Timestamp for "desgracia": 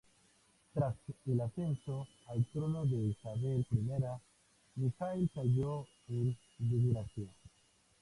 6.57-7.31